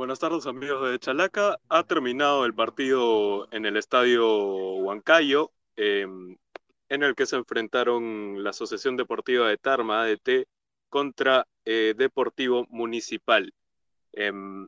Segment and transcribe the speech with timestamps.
[0.00, 1.58] Buenas tardes amigos de Chalaca.
[1.68, 6.38] Ha terminado el partido en el estadio Huancayo, em,
[6.88, 10.46] en el que se enfrentaron la Asociación Deportiva de Tarma, ADT,
[10.88, 13.52] contra eh, Deportivo Municipal.
[14.12, 14.66] Em,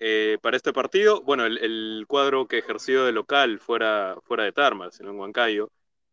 [0.00, 4.90] eh, para este partido, bueno, el, cuadro que ejerció de local fuera, fuera de Tarma,
[4.90, 5.70] sino en Huancayo,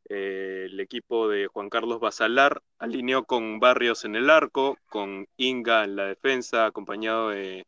[0.10, 5.86] eh, el equipo de Juan Carlos Basalar alineó con Barrios en el arco, con Inga
[5.86, 7.66] en la defensa, acompañado de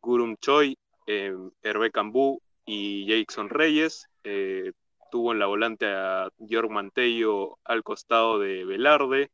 [0.00, 0.76] Gurum Choi,
[1.06, 4.08] eh, Hervé Cambú y Jackson Reyes.
[4.24, 4.72] Eh,
[5.10, 9.30] tuvo en la volante a Georg Mantello al costado de Velarde.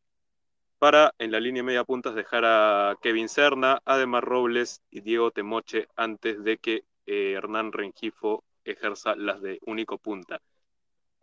[0.78, 5.88] Para en la línea media puntas dejar a Kevin Serna, Ademar Robles y Diego Temoche
[5.96, 10.40] antes de que eh, Hernán Rengifo ejerza las de único punta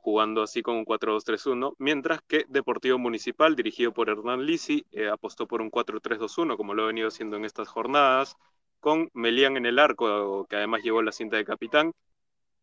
[0.02, 5.48] jugando así con un 4-2-3-1, mientras que Deportivo Municipal, dirigido por Hernán Lisi, eh, apostó
[5.48, 8.36] por un 4-3-2-1, como lo ha venido haciendo en estas jornadas,
[8.82, 11.94] con Melián en el arco, que además llevó la cinta de capitán,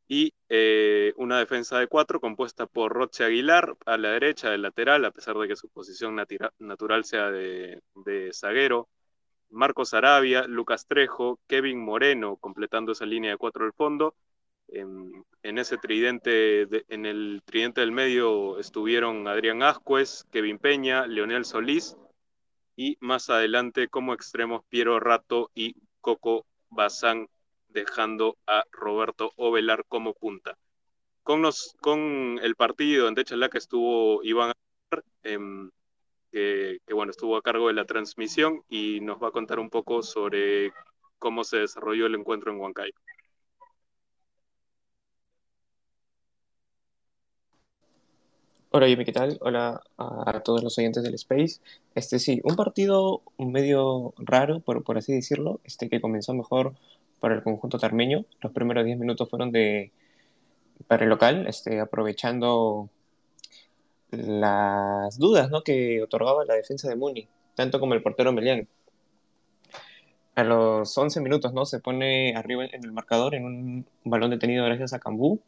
[0.08, 5.04] y eh, una defensa de cuatro compuesta por Roche Aguilar a la derecha del lateral,
[5.04, 6.16] a pesar de que su posición
[6.58, 8.88] natural sea de, de zaguero,
[9.50, 14.14] Marcos Arabia, Lucas Trejo, Kevin Moreno completando esa línea de cuatro del fondo.
[14.68, 21.96] En, ese tridente, en el tridente del medio estuvieron Adrián Ascuez, Kevin Peña, Leonel Solís
[22.76, 25.74] y más adelante como extremos Piero Rato y
[26.08, 27.28] Coco Bazán,
[27.68, 30.56] dejando a Roberto Ovelar como punta.
[31.22, 31.42] Con,
[31.82, 34.54] con el partido en que estuvo Iván,
[35.22, 35.70] em,
[36.32, 40.02] que, bueno, estuvo a cargo de la transmisión y nos va a contar un poco
[40.02, 40.72] sobre
[41.18, 42.94] cómo se desarrolló el encuentro en Huancayo.
[48.70, 49.38] Hola Jimmy, ¿qué tal?
[49.40, 51.60] Hola a todos los oyentes del Space.
[51.94, 56.74] Este sí, un partido medio raro, por, por así decirlo, este que comenzó mejor
[57.18, 58.26] para el conjunto tarmeño.
[58.42, 59.90] Los primeros 10 minutos fueron de
[60.86, 62.90] para el local, este, aprovechando
[64.10, 65.62] las dudas ¿no?
[65.62, 68.68] que otorgaba la defensa de Muni, tanto como el portero Melián.
[70.34, 71.64] A los 11 minutos ¿no?
[71.64, 75.40] se pone arriba en el marcador en un balón detenido gracias a Cambú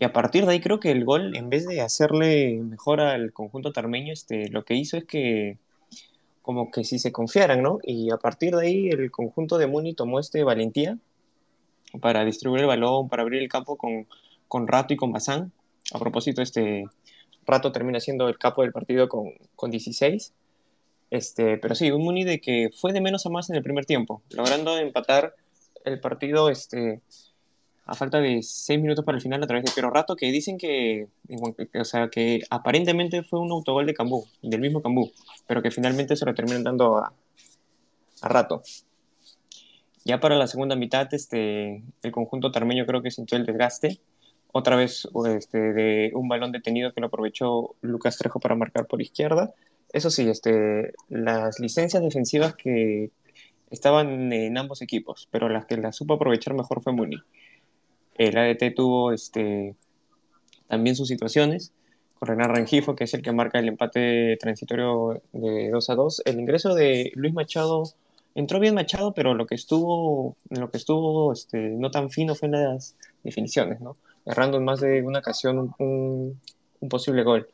[0.00, 3.34] y a partir de ahí creo que el gol, en vez de hacerle mejor al
[3.34, 5.58] conjunto tarmeño, este, lo que hizo es que
[6.40, 7.80] como que si se confiaran, ¿no?
[7.82, 10.96] Y a partir de ahí el conjunto de Muni tomó este valentía
[12.00, 14.06] para distribuir el balón, para abrir el campo con,
[14.48, 15.52] con Rato y con Bazán.
[15.92, 16.86] A propósito, este
[17.46, 20.32] Rato termina siendo el capo del partido con, con 16.
[21.10, 23.84] Este, pero sí, un Muni de que fue de menos a más en el primer
[23.84, 25.34] tiempo, logrando empatar
[25.84, 27.02] el partido este,
[27.86, 30.58] a falta de seis minutos para el final a través de Piero Rato, que dicen
[30.58, 31.08] que,
[31.74, 35.10] o sea, que aparentemente fue un autogol de Cambú, del mismo Cambú,
[35.46, 37.12] pero que finalmente se lo terminan dando a,
[38.22, 38.62] Rato.
[40.04, 43.98] Ya para la segunda mitad, este, el conjunto tarmeño creo que sintió el desgaste,
[44.52, 49.00] otra vez este, de un balón detenido que lo aprovechó Lucas Trejo para marcar por
[49.00, 49.54] izquierda.
[49.92, 53.10] Eso sí, este, las licencias defensivas que
[53.70, 57.16] estaban en ambos equipos, pero las que las supo aprovechar mejor fue Muni.
[58.20, 59.74] El ADT tuvo este,
[60.68, 61.72] también sus situaciones,
[62.18, 66.22] con Renan Rengifo, que es el que marca el empate transitorio de 2 a 2.
[66.26, 67.84] El ingreso de Luis Machado,
[68.34, 72.48] entró bien Machado, pero lo que estuvo, lo que estuvo este, no tan fino fue
[72.48, 72.94] en las
[73.24, 73.96] definiciones, ¿no?
[74.26, 76.38] errando en más de una ocasión un,
[76.90, 77.48] posible gol.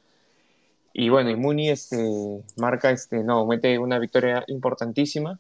[0.93, 5.39] Y bueno, y Muni este, marca, este, no, mete una victoria importantísima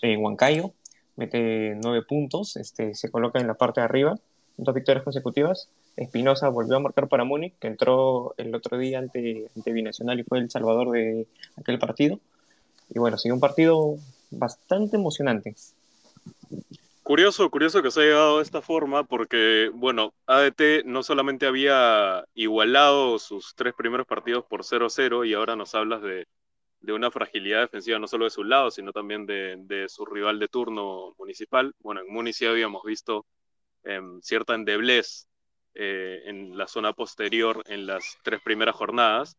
[0.00, 0.72] en Huancayo,
[1.16, 4.18] mete nueve puntos, este, se coloca en la parte de arriba,
[4.56, 5.68] dos victorias consecutivas.
[5.96, 10.24] Espinosa volvió a marcar para Múnich, que entró el otro día ante, ante Binacional y
[10.24, 12.18] fue el salvador de aquel partido.
[12.90, 13.96] Y bueno, sigue un partido
[14.30, 15.54] bastante emocionante.
[17.02, 22.24] Curioso, curioso que se haya llegado de esta forma, porque, bueno, ADT no solamente había
[22.34, 26.26] igualado sus tres primeros partidos por 0-0 y ahora nos hablas de,
[26.82, 30.48] de una fragilidad defensiva no solo de su lado, sino también de, su rival de
[30.48, 31.74] turno municipal.
[31.78, 33.24] Bueno, en Muni habíamos visto
[33.84, 35.28] em, cierta endeblez
[35.74, 39.36] eh, en la zona posterior en las tres primeras jornadas,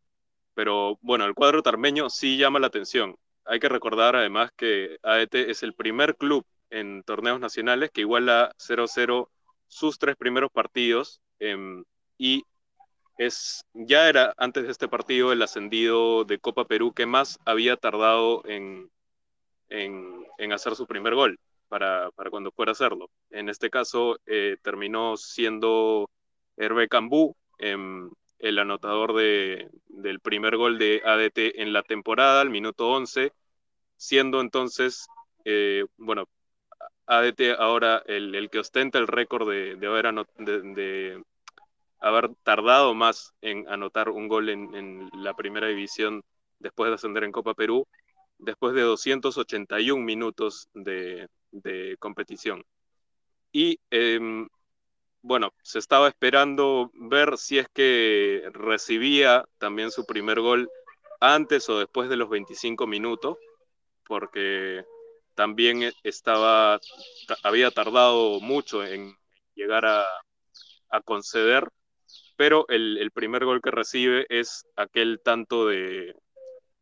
[0.53, 3.15] pero bueno, el cuadro tarmeño sí llama la atención.
[3.45, 8.53] Hay que recordar además que AET es el primer club en torneos nacionales que iguala
[8.57, 9.29] 0-0
[9.67, 11.83] sus tres primeros partidos em,
[12.17, 12.45] y
[13.17, 17.77] es, ya era antes de este partido el ascendido de Copa Perú que más había
[17.77, 18.89] tardado en,
[19.69, 23.09] en, hacer su primer gol para, cuando fuera a hacerlo.
[23.29, 26.09] En este caso eh, terminó siendo
[26.57, 32.49] Hervé Cambú, em, el anotador de, del primer gol de ADT en la temporada, al
[32.49, 33.31] minuto 11,
[33.95, 35.07] siendo entonces,
[35.45, 36.27] eh, bueno,
[37.05, 41.23] ADT ahora el, que ostenta el récord de, haber de,
[42.03, 46.23] haber tardado más en anotar un gol en, la primera división
[46.59, 47.87] después de ascender en Copa Perú,
[48.37, 51.27] después de 281 minutos de,
[51.99, 52.63] competición.
[53.51, 54.47] Y em,
[55.21, 60.69] bueno, se estaba esperando ver si es que recibía también su primer gol
[61.21, 63.37] antes o después de los 25 minutos,
[64.05, 64.83] porque
[65.35, 66.79] también estaba,
[67.43, 69.15] había tardado mucho en
[69.55, 70.05] llegar a,
[71.05, 71.67] conceder,
[72.35, 76.15] pero el, primer gol que recibe es aquel tanto de,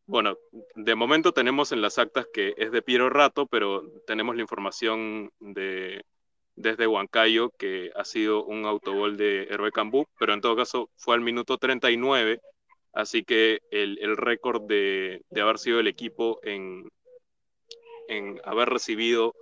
[0.06, 0.38] bueno,
[0.75, 5.31] de momento tenemos en las actas que es de Piero Rato, pero tenemos la información
[5.39, 6.03] de
[6.56, 11.15] desde Huancayo que ha sido un autogol de Hervé Cambú, pero en todo caso fue
[11.15, 12.39] al minuto 39,
[12.94, 16.89] así que el, el récord de, de haber sido el equipo en,
[18.07, 19.33] en haber recibido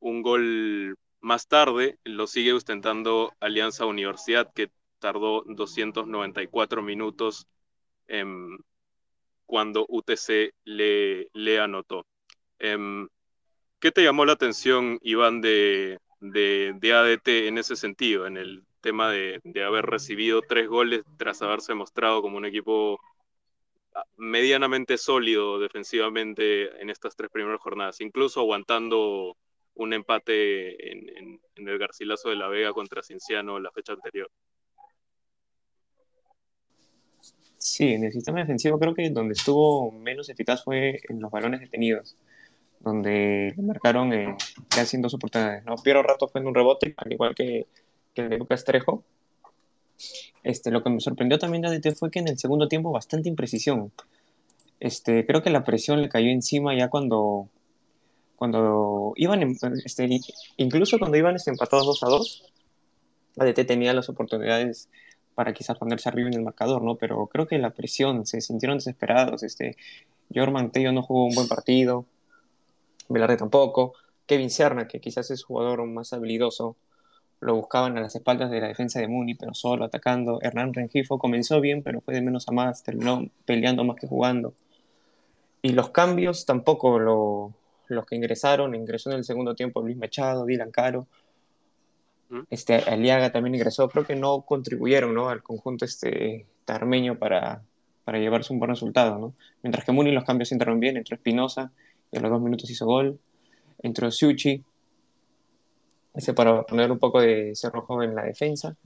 [0.00, 7.46] un gol más tarde, lo sigue ostentando Alianza Universidad, que tardó 294 minutos
[9.46, 12.06] cuando UTC le, anotó.
[12.58, 13.08] Em,
[13.80, 19.10] ¿Qué te llamó la atención, Iván, de, de, ADT en ese sentido, en el tema
[19.10, 23.00] de, de haber recibido tres goles tras haberse mostrado como un equipo
[24.16, 29.36] medianamente sólido defensivamente en estas tres primeras jornadas, incluso aguantando
[29.74, 34.30] un empate en, el Garcilaso de la Vega contra Cinciano la fecha anterior.
[37.58, 41.60] Sí, en el sistema defensivo creo que donde estuvo menos eficaz fue en los balones
[41.60, 42.16] detenidos,
[42.80, 44.36] donde le marcaron eh,
[44.68, 45.64] casi en dos oportunidades.
[45.64, 45.74] ¿no?
[45.76, 47.66] Piero Rato fue en un rebote, al igual que,
[48.14, 49.02] que el de Lucas Trejo,
[50.44, 53.28] este, lo que me sorprendió también de ADT fue que en el segundo tiempo bastante
[53.28, 53.92] imprecisión.
[54.80, 57.48] Este, creo que la presión le cayó encima ya cuando,
[58.36, 60.08] cuando iban, este,
[60.56, 62.52] incluso cuando iban este, empatados 2 a 2,
[63.38, 64.88] ADT tenía las oportunidades
[65.38, 66.96] para quizás ponerse arriba en el marcador, ¿no?
[66.96, 69.44] Pero creo que la presión, se sintieron desesperados.
[69.44, 69.76] Este,
[70.34, 72.06] Jorman Tello no jugó un buen partido,
[73.08, 73.94] Velarde tampoco,
[74.26, 76.74] Kevin Serna, que quizás es jugador más habilidoso,
[77.38, 80.40] lo buscaban a las espaldas de la defensa de Muni, pero solo atacando.
[80.42, 84.54] Hernán Rengifo comenzó bien, pero fue de menos a más, terminó peleando más que jugando.
[85.62, 87.54] Y los cambios tampoco lo,
[87.86, 91.06] los que ingresaron, ingresó en el segundo tiempo Luis Machado, Dylan Caro,
[92.50, 95.28] este, Aliaga también ingresó, creo que no contribuyeron ¿no?
[95.28, 97.62] al conjunto este tarmeño para,
[98.04, 99.18] para llevarse un buen resultado.
[99.18, 99.34] ¿no?
[99.62, 101.72] Mientras que Muni los cambios entraron bien, entró Espinosa,
[102.10, 103.18] y a los dos minutos hizo gol,
[103.82, 104.62] entró Suchi,
[106.14, 108.76] ese para poner un poco de cerrojo en la defensa.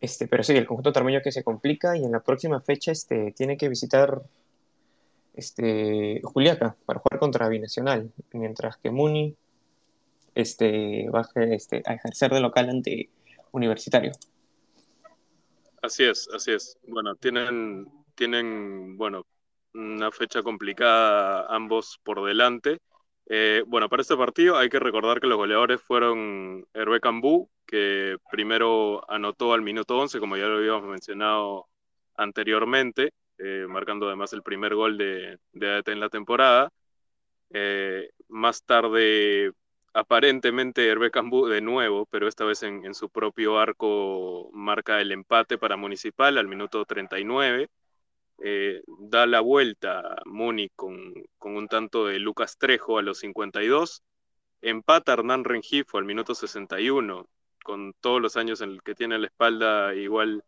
[0.00, 3.32] Este, pero sí, el conjunto tarmeño que se complica y en la próxima fecha este,
[3.32, 4.22] tiene que visitar
[5.34, 9.36] este, Juliaca para jugar contra Binacional, mientras que Muni
[10.34, 13.10] este, va a, este, a ejercer de local ante
[13.52, 14.12] Universitario.
[15.82, 16.78] Así es, así es.
[16.86, 19.26] Bueno, tienen, tienen bueno,
[19.74, 22.78] una fecha complicada ambos por delante.
[23.26, 28.16] Eh, bueno, para este partido hay que recordar que los goleadores fueron Hervé Cambú, que
[28.30, 31.68] primero anotó al minuto 11, como ya lo habíamos mencionado
[32.16, 36.70] anteriormente, eh, marcando además el primer gol de, de ADT en la temporada.
[37.50, 39.52] Eh, más tarde,
[39.94, 45.58] aparentemente, Hervé Cambú de nuevo, pero esta vez en, su propio arco, marca el empate
[45.58, 47.68] para Municipal al minuto 39.
[48.44, 54.02] Eh, da la vuelta Muni con, con, un tanto de Lucas Trejo a los 52,
[54.62, 57.28] empata Hernán Rengifo al minuto 61,
[57.64, 60.44] con todos los años en el que tiene la espalda igual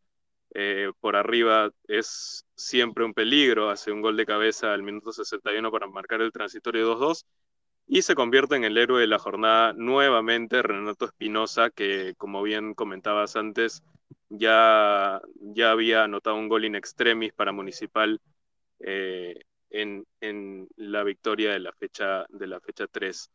[0.54, 5.70] eh, por arriba es siempre un peligro, hace un gol de cabeza al minuto 61
[5.70, 7.24] para marcar el transitorio 2-2
[7.86, 12.74] y se convierte en el héroe de la jornada nuevamente Renato Espinosa, que como bien
[12.74, 13.82] comentabas antes,
[14.28, 18.20] ya, ya había anotado un gol in extremis para Municipal
[18.80, 23.30] eh, en, en, la victoria de la fecha, de la fecha 3.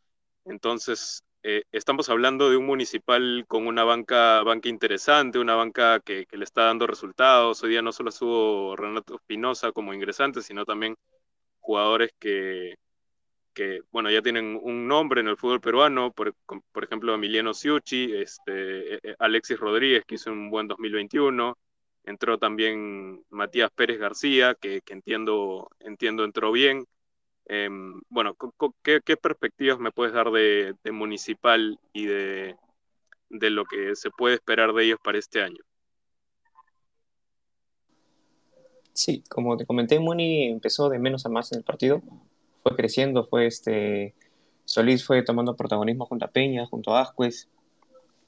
[0.45, 6.25] Entonces, eh, estamos hablando de un municipal con una banca, banca interesante, una banca que,
[6.25, 7.63] que, le está dando resultados.
[7.63, 10.95] Hoy día no solo subo Renato Espinosa como ingresante, sino también
[11.59, 12.75] jugadores que,
[13.59, 16.33] que, bueno, ya tienen un nombre en el fútbol peruano, por,
[16.81, 21.57] ejemplo, Emiliano Ciucci, este, e, e, Alexis Rodríguez, que hizo un buen 2021,
[22.05, 26.85] entró también Matías Pérez García, que, entiendo, entiendo entró bien.
[27.47, 28.33] Em, bueno,
[28.81, 32.55] ¿qué, ¿qué, perspectivas me puedes dar de, de Municipal y de,
[33.27, 35.61] de lo que se puede esperar de ellos para este año?
[38.93, 42.01] Sí, como te comenté, Muni empezó de menos a más en el partido,
[42.63, 44.13] fue creciendo, fue este,
[44.69, 47.47] Solís fue tomando protagonismo junto a Peña, junto a Ascuez.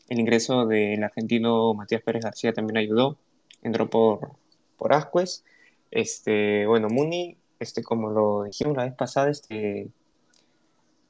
[0.09, 3.17] El ingreso del argentino Matías Pérez García también ayudó.
[3.61, 4.31] Entró por,
[4.75, 5.43] por Ascuez.
[5.91, 9.89] Este, bueno, Muni, este, como lo dijimos la vez pasada, este,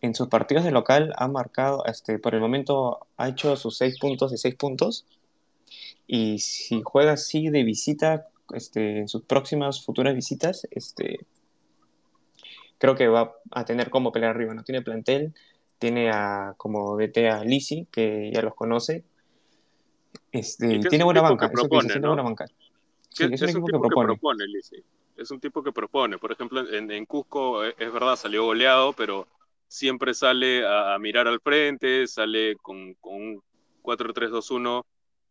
[0.01, 3.97] en sus partidos de local ha marcado, este, por el momento ha hecho sus seis
[3.99, 5.05] puntos de seis puntos.
[6.07, 11.19] Y si juega así de visita, este, en sus próximas futuras visitas, este,
[12.81, 14.55] creo que va a tener como pelear arriba.
[14.55, 15.35] No tiene plantel,
[15.77, 19.03] tiene a como DT a Lisi, que ya los conoce.
[20.31, 22.47] Este, tiene buena banca, propone, tiene buena banca.
[23.09, 24.17] Sí, es, un, equipo, que propone.
[25.15, 26.17] Es un tipo que propone.
[26.17, 29.27] Por ejemplo, en, Cusco es, verdad, salió goleado, pero
[29.67, 33.43] siempre sale a, mirar al frente, sale con, con un
[33.83, 34.83] 4-3-2-1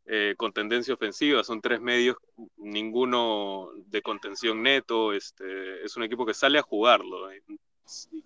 [0.07, 2.17] eh, con tendencia ofensiva, son tres medios,
[2.57, 7.43] ninguno de contención neto, este, es un equipo que sale a jugarlo, eh,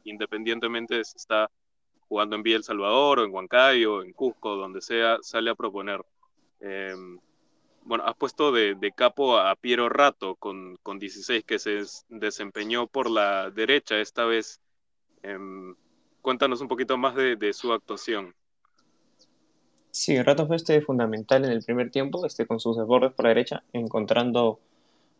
[0.04, 1.50] independientemente si está
[2.08, 6.00] jugando en Villa El Salvador o en Huancayo, en Cusco, donde sea, sale a proponer.
[6.60, 7.18] Em,
[7.82, 13.10] bueno, has puesto de, capo a Piero Rato con, con 16 que se desempeñó por
[13.10, 14.60] la derecha esta vez.
[15.22, 15.74] Em,
[16.22, 18.34] cuéntanos un poquito más de su actuación.
[19.94, 23.28] Sí, Rato fue este fundamental en el primer tiempo, este, con sus desbordes por la
[23.28, 24.58] derecha, encontrando,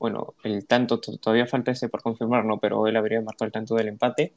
[0.00, 2.59] bueno, el tanto, todavía falta ese por confirmar, ¿no?
[2.59, 4.33] Pero él habría marcado el tanto del empate.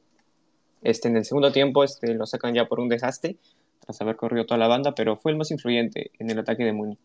[0.84, 3.36] Este, en el segundo tiempo este, lo sacan ya por un desgaste,
[3.80, 6.74] tras haber corrido toda la banda, pero fue el más influyente en el ataque de
[6.74, 7.00] Muni.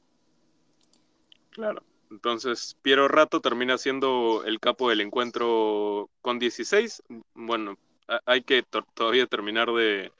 [1.49, 7.03] Claro, entonces Piero Rato termina siendo el capo del encuentro con 16.
[7.33, 7.79] Bueno,
[8.27, 8.63] hay que
[8.95, 10.13] todavía terminar de,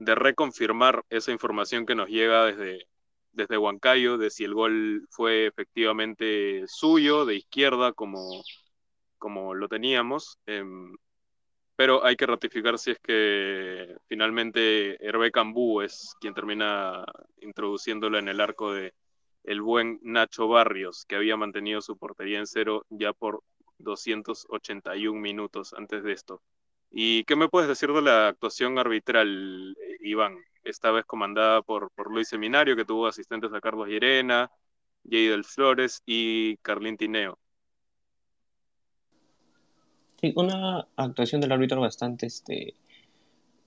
[0.00, 2.86] de reconfirmar esa información que nos llega desde,
[3.32, 8.42] desde Huancayo, de si el gol fue efectivamente suyo, de izquierda, como,
[9.18, 10.38] como lo teníamos.
[10.46, 10.96] Em,
[11.76, 17.04] pero hay que ratificar si es que finalmente Hervé Cambú es quien termina
[17.42, 18.94] introduciéndolo en el arco de
[19.44, 23.42] el buen Nacho Barrios, que había mantenido su portería en cero ya por
[23.78, 26.42] 281 minutos antes de esto.
[26.90, 30.36] ¿Y qué me puedes decir de la actuación arbitral, Iván?
[30.64, 34.50] Esta vez comandada por, por Luis Seminario, que tuvo asistentes a Carlos Llerena,
[35.08, 37.38] Jay Flores y Carlín Tineo.
[40.20, 42.74] Sí, una actuación del árbitro bastante este,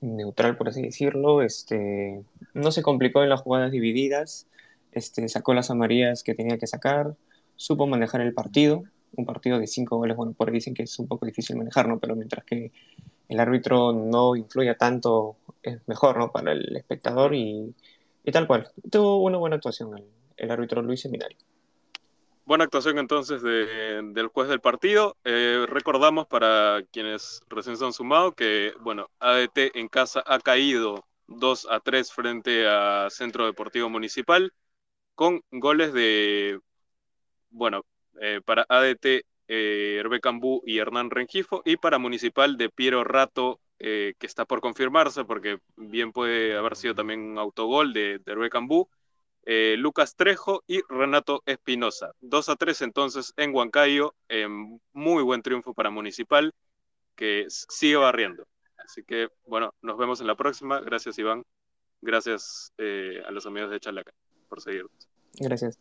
[0.01, 1.41] neutral, por así decirlo.
[1.41, 4.47] Este, no se complicó en las jugadas divididas,
[4.91, 7.15] este, sacó las amarillas que tenía que sacar,
[7.55, 8.83] supo manejar el partido,
[9.15, 11.99] un partido de cinco goles, bueno, por ahí dicen que es un poco difícil manejarlo,
[11.99, 12.71] pero mientras que
[13.29, 16.31] el árbitro no influya tanto, es mejor, ¿no?
[16.31, 17.73] Para el espectador y,
[18.31, 18.69] tal cual.
[18.91, 19.91] Tuvo una buena actuación
[20.37, 21.37] el, árbitro Luis Seminario.
[22.45, 25.15] Buena actuación entonces del juez del partido.
[25.23, 31.05] Eh, recordamos para quienes recién se han sumado que, bueno, ADT en casa ha caído
[31.27, 34.53] 2 a 3 frente a Centro Deportivo Municipal
[35.15, 36.59] con goles de,
[37.49, 37.85] bueno,
[38.21, 43.59] eh, para ADT eh, Hervé Cambú y Hernán Rengifo, y para Municipal de Piero Rato,
[43.79, 48.31] eh, que está por confirmarse, porque bien puede haber sido también un autogol de, de
[48.31, 48.89] Hervé Cambú,
[49.45, 52.13] eh, Lucas Trejo y Renato Espinosa.
[52.21, 54.15] 2 a 3 entonces en Huancayo,
[54.93, 56.53] muy buen triunfo para Municipal,
[57.15, 58.47] que sigue barriendo.
[58.77, 60.79] Así que, bueno, nos vemos en la próxima.
[60.79, 61.43] Gracias, Iván.
[62.01, 64.13] Gracias a los amigos de Chalaca
[64.47, 65.09] por seguirnos.
[65.33, 65.77] Gracias.